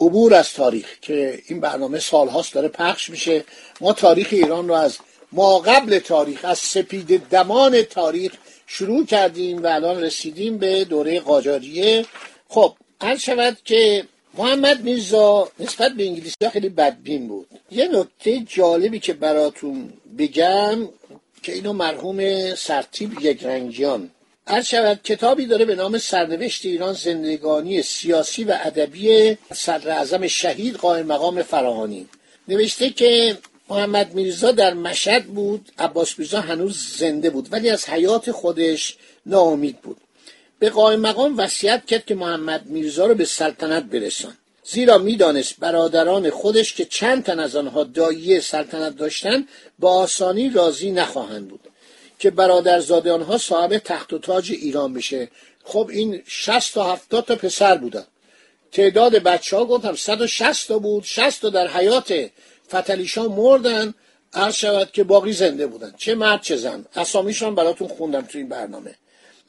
[0.00, 3.44] عبور از تاریخ که این برنامه سالهاست داره پخش میشه.
[3.80, 4.98] ما تاریخ ایران رو از
[5.32, 8.32] ما قبل تاریخ از سپید دمان تاریخ
[8.66, 12.06] شروع کردیم و الان رسیدیم به دوره قاجاریه.
[12.48, 17.46] خب هر شود که محمد میرزا نسبت به انگلیسی خیلی بدبین بود.
[17.70, 20.88] یه نکته جالبی که براتون بگم
[21.42, 24.10] که اینو مرحوم سرتیب یک رنگیان
[24.48, 30.76] هر شود کتابی داره به نام سرنوشت ایران زندگانی سیاسی و ادبی صدر اعظم شهید
[30.76, 32.08] قائم مقام فراهانی.
[32.48, 38.30] نوشته که محمد میرزا در مشهد بود عباس میرزا هنوز زنده بود ولی از حیات
[38.30, 38.96] خودش
[39.26, 39.96] ناامید بود.
[40.58, 44.36] به قائم مقام وصیت کرد که محمد میرزا رو به سلطنت برسان.
[44.64, 50.90] زیرا می‌دانست برادران خودش که چند تن از آنها دایی سلطنت داشتند با آسانی راضی
[50.90, 51.60] نخواهند بود.
[52.18, 55.28] که برادرزاده آنها صاحب تخت و تاج ایران بشه.
[55.64, 58.04] خب این 60 تا 70 تا پسر بودن.
[58.72, 62.30] تعداد بچه ها گفتم 160 تا بود 60 تا در حیات
[62.68, 63.94] فتلیشان مردن.
[64.34, 65.94] عرض شود که باقی زنده بودن.
[65.98, 66.86] چه مرد چه زن.
[66.96, 68.94] اسامیشان براتون خوندم تو این برنامه.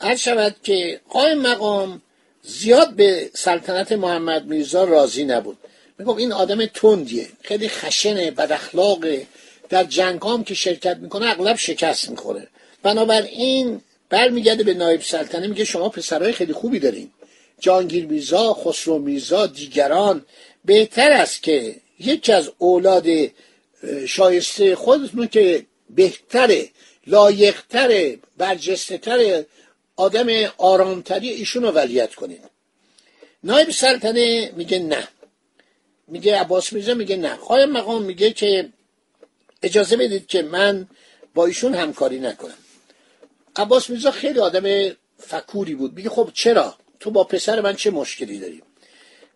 [0.01, 2.01] عرض شود که قائم مقام
[2.43, 5.57] زیاد به سلطنت محمد میرزا راضی نبود.
[5.99, 7.27] میگم این آدم تندیه.
[7.41, 9.27] خیلی خشنه بد اخلاقه
[9.69, 12.47] در جنگ که شرکت می‌کنه اغلب شکست می‌خوره.
[12.83, 17.11] بنابراین برمیگرده به نایب سلطنه میگه شما پسرهای خیلی خوبی دارین.
[17.59, 20.25] جانگیر میرزا خسرو میرزا دیگران.
[20.65, 23.05] بهتر است که یکی از اولاد
[24.07, 26.69] شایسته خودتون که بهتره
[27.07, 29.45] لایقتره برجسته
[29.95, 32.41] آدم آرامتری ایشون رو ولیت کنید
[33.43, 35.07] نایب سلطنه میگه نه.
[36.07, 37.35] میگه عباس میرزا میگه نه.
[37.35, 38.69] قایم مقام میگه که
[39.63, 40.87] اجازه بدید که من
[41.33, 42.57] با ایشون همکاری نکنم.
[43.55, 45.93] عباس میرزا خیلی آدم فکوری بود.
[45.93, 48.63] میگه خب چرا؟ تو با پسر من چه مشکلی داری؟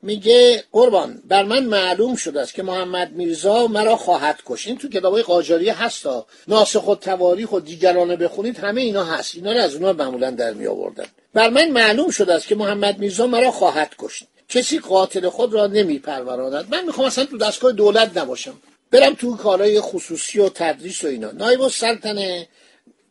[0.01, 4.89] میگه قربان بر من معلوم شده است که محمد میرزا مرا خواهد کش این تو
[4.89, 9.35] کتابای قاجاریه هستا ناسخ و تواریخ و دیگرانه بخونید همه اینا هست.
[9.35, 11.05] اینا رو از اونها معمولا در می آوردن.
[11.33, 14.23] بر من معلوم شده است که محمد میرزا مرا خواهد کشت.
[14.49, 16.67] کسی قاتل خود را نمی پروراند.
[16.69, 18.53] من می‌خوام اصلا تو دستگاه دولت نباشم.
[18.91, 21.31] برم تو کارهای خصوصی و تدریس و اینا.
[21.31, 22.47] نایب السلطنه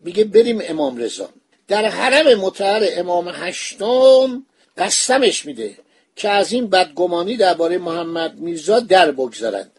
[0.05, 1.29] میگه بریم امام رضا.
[1.69, 4.47] در حرم متعر امام هشتم
[4.79, 5.79] قسمش میده
[6.17, 9.71] که از این بدگمانی درباره محمد میرزا در بگذارند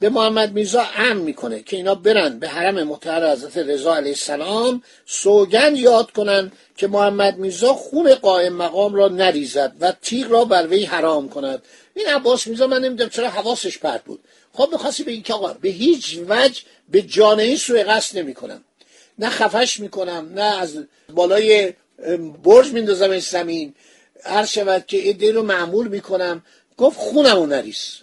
[0.00, 4.82] به محمد میرزا امر می‌کنه که اینا برن به حرم مطهر حضرت رضا علیه السلام
[5.06, 10.66] سوگند یاد کنند که محمد میرزا خون قائم مقام را نریزد و تیغ را بر
[10.66, 11.62] وی حرام کند.
[11.94, 14.20] این عباس میرزا من نمی‌دونم چرا حواسش پرت بود.
[14.52, 18.64] خب می‌خواستی بگی که آقا به هیچ وجه به جان این سوء قصد نمی‌کنم.
[19.18, 20.84] نه خفش می‌کنم نه از
[21.14, 21.72] بالای
[22.42, 23.74] برج میندازم زمین.
[24.24, 26.42] هر شود که ایده رو معمول می‌کنم.
[26.76, 27.98] گفت خونمو نریس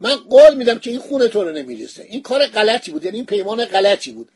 [0.00, 2.02] من قول میدم که این خون تو رو نمیریزه.
[2.02, 4.28] این کار غلطی بود یعنی این پیمان غلطی بود.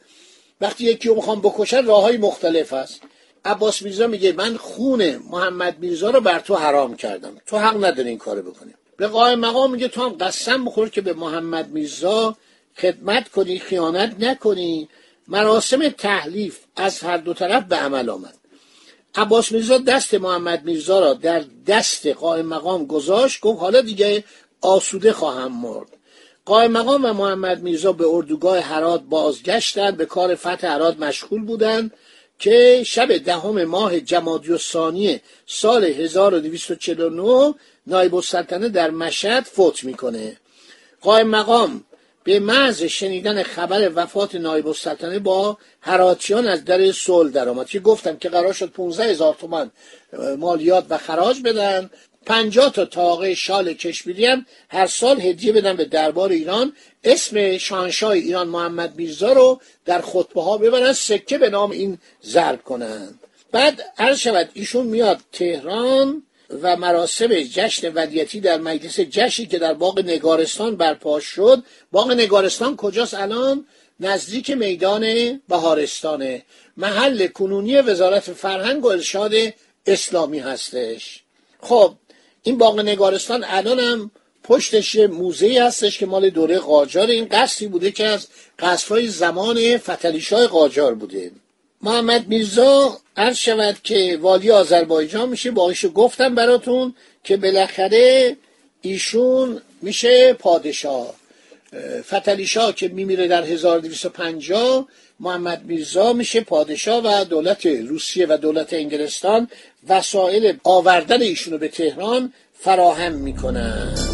[0.61, 3.01] وقتی یکی رو می‌خوام بکشن راه های مختلف هست.
[3.45, 7.37] عباس میرزا میگه من خون محمد میرزا رو بر تو حرام کردم.
[7.47, 8.75] تو حق نداری این کارو بکنی.
[8.97, 12.37] به قائم مقام میگه تو هم قسم بخور که به محمد میرزا
[12.77, 14.89] خدمت کنی خیانت نکنی.
[15.29, 18.35] مراسم تحلیف از هر دو طرف به عمل آمد.
[19.15, 24.25] عباس میرزا دست محمد میرزا را در دست قائم مقام گذاشت گفت حالا دیگه
[24.61, 25.89] آسوده خواهم مرد.
[26.45, 31.93] قائم مقام و محمد میرزا به اردوگاه هرات بازگشتند به کار فتح هرات مشغول بودند
[32.39, 37.55] که شب دهم ماه جمادی ثانی سال 1249
[37.87, 40.37] نایب السلطنه در مشهد فوت می‌کنه.
[41.01, 41.85] قائم مقام
[42.25, 47.67] به محض شنیدن خبر وفات نایب السلطنه با هراتیان از در صلح درآمد.
[47.67, 49.71] که گفتم که قرار شد 15 هزار تومن
[50.39, 51.91] مالیات و خراج بدن.
[52.27, 56.73] 50 تا تاقه شال کشمیری هم هر سال هدیه بدن به دربار ایران.
[57.05, 62.63] اسم شاهنشاه ایران محمد میرزا رو در خطبه ها ببرن سکه به نام این ضرب
[62.63, 63.21] کنند
[63.53, 66.23] بعد هر شود ایشون میاد تهران.
[66.63, 71.63] و مراسم جشن ولیتی در مجلس جشنی که در باغ نگارستان برپا شد.
[71.93, 73.67] باغ نگارستان کجاست الان؟
[74.01, 76.43] نزدیک میدان بهارستانه.
[76.77, 79.33] محل کنونی وزارت فرهنگ و ارشاد
[79.87, 81.23] اسلامی هستش.
[81.61, 81.95] خب
[82.43, 84.11] این باغ نگارستان الان هم
[84.43, 87.07] پشتش موزه هستش که مال دوره قاجار.
[87.07, 88.29] این قصری بوده که از
[88.59, 91.31] قصرهای زمان فتلیشاه قاجار بوده.
[91.83, 95.51] محمد میرزا عرض شود که والی آذربایجان میشه.
[95.51, 96.95] باهاش گفتم براتون
[97.25, 98.37] که بالاخره
[98.83, 101.15] ایشون میشه پادشاه.
[102.03, 104.89] فتلیشاه که میمیره در 1250
[105.21, 109.49] محمد میرزا میشه پادشاه و دولت روسیه و دولت انگلستان
[109.89, 114.12] وسایل آوردن ایشونو به تهران فراهم می‌کنن.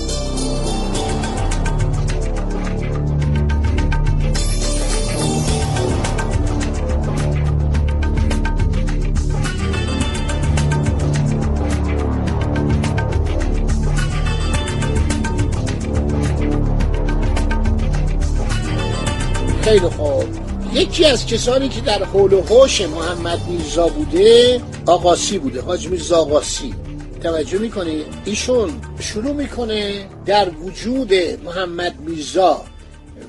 [19.68, 20.24] خیلی خوب.
[20.72, 26.16] یکی از کسانی که در حول و حوش محمد میرزا بوده آقاسی بوده حاج میرزا
[26.16, 26.74] آقاسی.
[27.22, 28.70] توجه می‌کنه ایشون
[29.00, 32.64] شروع می‌کنه در وجود محمد میرزا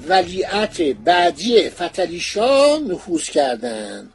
[0.09, 4.09] ولیعت بعدی فتلیشا نفوذ کردن.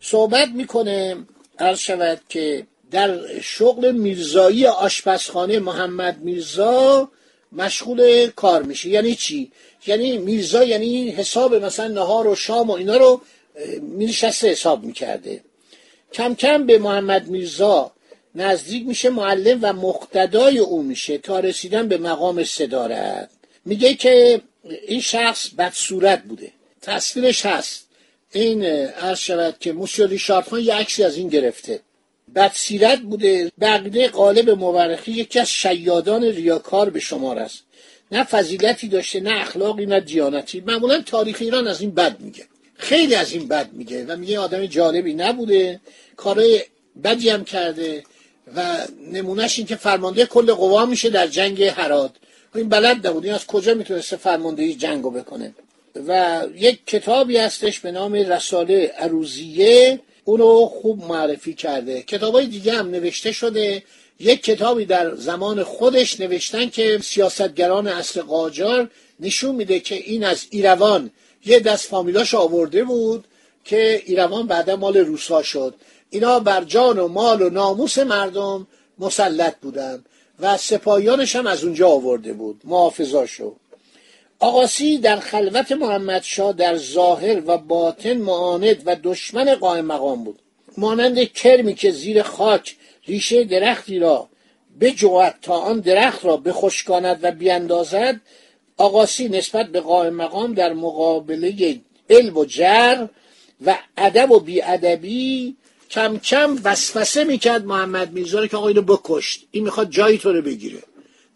[0.00, 1.16] صحبت می‌کنه
[1.58, 7.08] عرض شود که در شغل میرزایی آشپزخانه محمد میرزا
[7.52, 8.88] مشغول کار میشه.
[8.88, 9.52] یعنی چی؟
[9.86, 13.20] یعنی میرزا یعنی حساب مثلا نهار و شام و اینا رو
[13.80, 15.40] میرشسته حساب می‌کرده.
[16.12, 17.92] کم کم به محمد میرزا
[18.34, 23.30] نزدیک میشه معلم و مقتدای او میشه تا رسیدن به مقام صدارت.
[23.64, 24.40] میگه که
[24.86, 26.52] این شخص بدصورت بوده.
[26.82, 27.86] تصویرش هست.
[28.32, 31.80] این عرض شود که موسیو ریشاردخان یه عکسی از این گرفته.
[32.34, 33.52] بدسیرت بوده.
[33.60, 37.62] بقیده قالب مورخی یکی از شیادان ریاکار به شمار است.
[38.12, 40.60] نه فضیلتی داشته نه اخلاقی نه دیانتی.
[40.60, 42.44] معمولا تاریخ ایران از این بد میگه.
[42.74, 45.80] خیلی از این بد میگه و میگه آدم جالبی نبوده.
[46.16, 46.62] کارهای
[47.04, 48.04] بدی هم کرده
[48.56, 48.76] و
[49.12, 52.10] نمونهش این که فرمانده کل قوا میشه در جنگ هرات.
[52.54, 53.24] این بلد نبود.
[53.24, 55.54] این از کجا می‌تونسته فرماندهی جنگو بکنه؟
[56.08, 62.02] و یک کتابی هستش به نام رساله عروزیه اونو خوب معرفی کرده.
[62.02, 63.82] کتاب های دیگه هم نوشته شده.
[64.18, 68.90] یک کتابی در زمان خودش نوشتن که سیاستگران اصل قاجار
[69.20, 71.10] نشون میده که این از ایروان.
[71.44, 73.24] یه دست فامیلاش آورده بود
[73.64, 75.74] که ایروان بعدا مال روسا شد.
[76.10, 78.66] اینا بر جان و مال و ناموس مردم
[78.98, 80.04] مسلط بودن
[80.40, 82.60] و سپاهیانش هم از اونجا آورده بود.
[82.64, 83.56] محافظاشو.
[84.40, 90.38] آقاسی در خلوت محمدشاه در ظاهر و باطن معاند و دشمن قائم مقام بود.
[90.78, 92.76] مانند کرمی که زیر خاک
[93.06, 94.28] ریشه درختی را
[94.80, 98.20] بجوید تا آن درخت را بخشکاند و بیاندازد
[98.76, 103.06] آقاسی نسبت به قائم مقام در مقابله علم و جر
[103.66, 105.56] و ادب و بیادبی
[105.90, 109.46] کم کم وسوسه می‌کرد محمد میرزا که آقا اینو بکشت.
[109.50, 110.78] این می‌خواد جایی تو رو بگیره.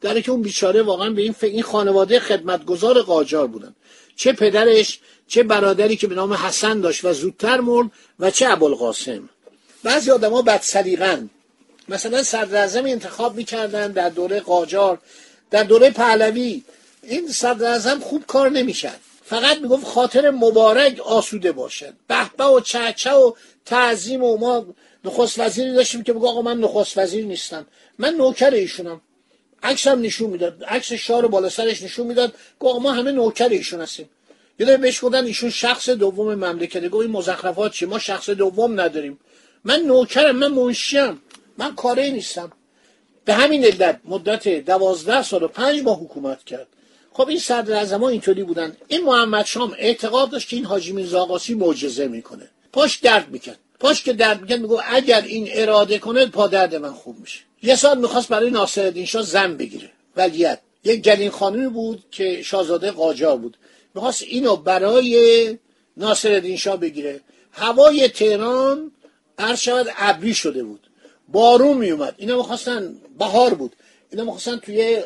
[0.04, 3.74] در که اون بیچاره واقعا به این این خانواده خدمتگزار قاجار بودن.
[4.16, 9.28] چه پدرش چه برادری که به نام حسن داشت و زودتر مرد و چه ابوالقاسم.
[9.82, 11.30] بعضی آدما بدسلیقن.
[11.88, 14.99] مثلا صدر انتخاب می‌کردن در دوره قاجار
[15.50, 16.62] در دوره پهلوی.
[17.02, 21.94] این صدر خوب کار نمی‌شد فقط می‌گفت خاطر مبارک آسوده باشد.
[22.08, 23.32] بهبه و چهچه و
[23.66, 24.66] تعظیم و ما
[25.04, 27.66] نخست وزیری داشتیم که بگو آقا من نخست وزیر نیستم.
[27.99, 29.00] من نوکر ایشونم.
[29.64, 30.64] عکس هم نشون می‌داد.
[30.64, 32.35] عکس شار بالا سرش نشون می‌داد.
[32.61, 34.09] گفت ما همه نوکر ایشون هستیم.
[34.59, 36.88] یه دفعه بهش گفتن ایشون شخص دوم مملکته.
[36.88, 39.18] گفت این مزخرفات چی؟ ما شخص دوم نداریم.
[39.64, 41.21] من نوکرم من منشیم
[41.59, 42.52] من کاری نیستم.
[43.25, 46.66] به همین علت مدت دوازده سال و پنج ماه حکومت کرد.
[47.12, 48.76] خب این صدر اعظم اینطوری بودن.
[48.88, 52.49] این محمد شام اعتقاد داشت که این حاجی میرزا آقاسی معجزه می‌کنه.
[52.73, 53.59] پاش درد می‌کرد.
[53.80, 57.40] پاش که درد می‌کرد میگو اگر این اراده کنه پا درد من خوب میشه.
[57.64, 59.90] یه سال می‌خواست برای ناصرالدین شاه زن بگیره.
[60.16, 63.56] ولیت یک گلین خانمی بود که شاهزاده قاجار بود.
[63.94, 65.59] می‌خواست اینو برای
[65.97, 67.21] ناصرالدین شاه بگیره.
[67.52, 68.92] هوای تهران
[69.38, 70.80] عرض شود ابری شده بود.
[71.28, 73.76] بارون میومد اینا می‌خواستن بهار بود.
[74.11, 75.02] اینا می‌خواستن توی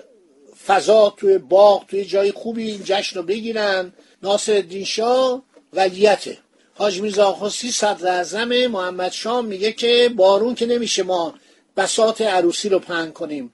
[0.66, 3.92] فضا توی باغ توی جای خوبی این جشن رو بگیرن.
[4.22, 6.38] ناصر شاه ولیته
[6.74, 11.34] حاج میرزا صدر اعظم محمد شام میگه که بارون که نمیشه ما
[11.78, 13.52] بسات عروسی رو پهن کنیم.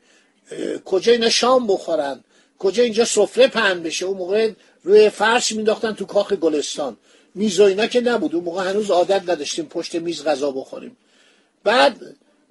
[0.85, 2.25] کجا اینا شام بخورن؟
[2.59, 4.53] کجا اینجا سفره پهن بشه؟ اون موقع
[4.83, 6.97] روی فرش مینداختن تو کاخ گلستان.
[7.35, 8.35] میز و اینا که نبود.
[8.35, 10.97] اون موقع هنوز عادت نداشتیم پشت میز غذا بخوریم.
[11.65, 12.01] بعد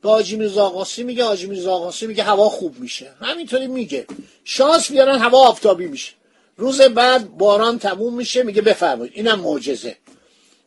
[0.02, 3.10] به حاجی میرزا آقاسی میگه حاجی میرزا آقاسی میگه هوا خوب میشه.
[3.22, 4.06] همینطوری میگه.
[4.44, 6.14] شانس بیارن هوا آفتابی میشه.
[6.58, 9.14] روز بعد باران تموم میشه میگه بفرمایید.
[9.16, 9.98] اینم معجزه.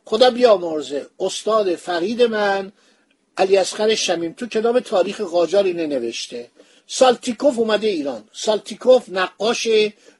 [0.05, 1.07] خدا بیامرزه.
[1.19, 2.71] استاد فرید من
[3.37, 6.47] علی اصغر شمیم تو کتاب تاریخ قاجار اینه نوشته.
[6.87, 8.23] سالتیکوف اومده ایران.
[8.33, 9.67] سالتیکوف نقاش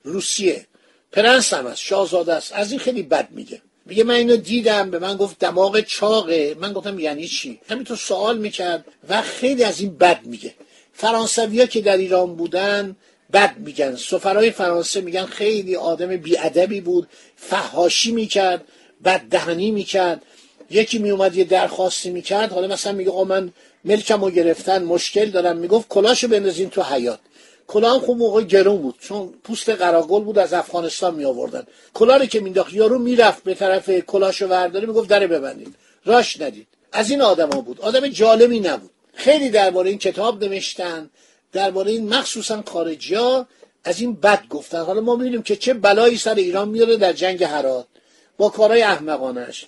[0.04, 0.66] روسیه.
[1.12, 2.54] پرنس هم است شاهزاده است.
[2.54, 3.62] از این خیلی بد میگه.
[3.86, 6.56] میگه من اینو دیدم به من گفت دماغ چاقه.
[6.60, 10.54] من گفتم یعنی چی؟ همینطور سوال می‌کرد و خیلی از این بد میگه.
[10.94, 12.96] فرانسویا که در ایران بودن
[13.34, 13.96] بد میگن.
[13.96, 18.66] سفرهای فرانسه میگن خیلی آدم بیادبی بود فهاشی می‌کرد
[19.04, 20.22] بد دهنی می‌کرد.
[20.70, 23.52] یکی میومد یه درخواستی می‌کرد حالا مثلا میگه آقا من
[23.86, 27.20] ملکم رو گرفتن مشکل دارم می‌گفت کلاشو بندازین تو حیات
[27.68, 32.40] کلاه خوب موقع گرون بود چون پوست قراقل بود از افغانستان می آوردن کلاه که
[32.40, 35.76] مینداخت یارو می‌رفت به طرف کلاشو ورداره می‌گفت در ببندید.
[36.06, 36.68] راش ندید.
[36.92, 37.82] از این آدما بود.
[37.82, 38.90] آدم جالبی نبود.
[39.14, 41.10] خیلی درباره این کتاب نوشتن
[41.52, 43.48] درباره این مخصوصا خارجیا
[43.84, 44.82] از این بد گفتن.
[44.82, 47.86] حالا ما می‌بینیم که چه بلایی سر ایران میاره در جنگ هرات
[48.38, 49.66] با کارهای احمقانش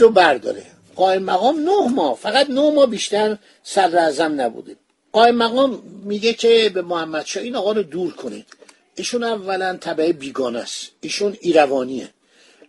[0.00, 0.66] چیزو برداره.
[0.96, 2.16] قائم مقام نه ماه.
[2.16, 4.76] فقط نه ماه بیشتر صدر نبوده.
[5.12, 8.46] قائم مقام میگه که به محمد شاه این آقا رو دور کنید.
[8.96, 10.90] ایشون اولا طبعه بیگانه است.
[11.00, 12.08] ایشون ایروانیه.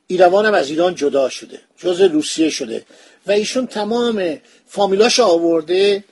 [0.08, 1.60] ایروان هم از ایران جدا شده.
[1.78, 2.86] جز روسیه شده.
[3.28, 6.04] و ایشون تمام فامیلاش آورده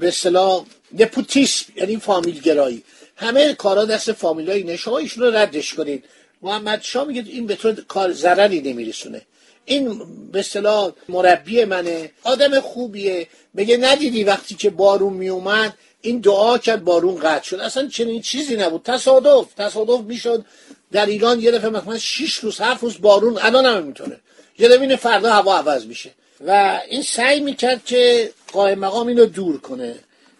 [0.00, 0.64] به اصطلاح
[0.98, 2.82] نپوتیسم یعنی فامیل گرایی
[3.16, 6.04] همه کارا دست فامیلای شما ایشون رو ردش کنید.
[6.42, 9.22] محمد شاه میگه این به تو کار ضرری نمیرسونه.
[9.70, 10.00] این
[10.32, 13.26] به اصطلاح مربی منه آدم خوبیه.
[13.54, 18.56] میگه ندیدی وقتی که بارون میومد این دعا کرد بارون قطع شد؟ اصلا چنین چیزی
[18.56, 18.82] نبود.
[18.82, 20.44] تصادف تصادف می‌شد.
[20.92, 24.16] در ایران یه دفعه مثلا 6 روز هفت روز بارون الان هم می‌تونه.
[24.58, 26.10] یه دفعه فردا هوا عوض میشه.
[26.46, 29.94] و این سعی می‌کرد که قائم مقام اینو دور کنه.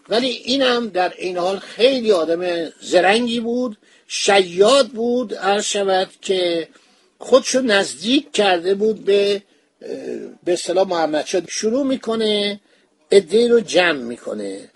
[0.08, 3.76] ولی اینم در این حال خیلی آدم زرنگی بود
[4.08, 5.34] شیاد بود.
[5.34, 6.68] عرض شود که
[7.20, 9.42] خودشو نزدیک کرده بود به
[10.44, 12.60] به اصطلاح محمد شد شروع می‌کنه
[13.10, 14.70] ادهی رو جمع می‌کنه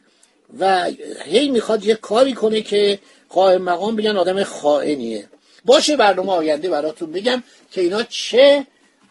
[0.59, 0.91] و
[1.25, 2.99] هی می‌خواد یه کاری کنه که
[3.29, 5.29] قائم مقام بگن آدم خائنیه.
[5.65, 8.67] باشه برنامه آینده براتون بگم که اینا چه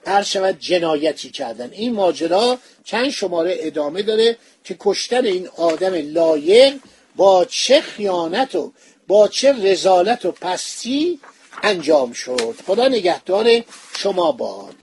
[0.06, 1.70] هر شود جنایتی کردن.
[1.72, 6.74] این ماجرا چند شماره ادامه داره که کشتن این آدم لایق
[7.16, 8.72] با چه خیانت و
[9.08, 11.20] با چه رزالت و پستی
[11.64, 12.56] انجام شد.
[12.68, 13.46] خدا نگهدار
[13.98, 14.76] شما باد.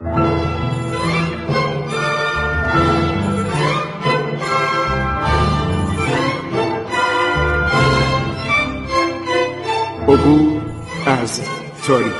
[10.09, 10.63] عبور
[11.07, 11.41] از
[11.87, 12.20] تاریخ.